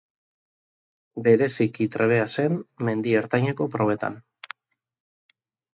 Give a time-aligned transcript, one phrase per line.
[1.27, 2.59] Bereziki trebea zen
[2.89, 4.21] mendi ertaineko probetan.